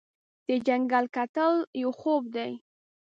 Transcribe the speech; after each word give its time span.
د 0.47 0.49
جنګ 0.67 0.85
ګټل 1.15 1.53
یو 1.81 1.89
خوب 1.99 2.23
دی. 2.35 2.51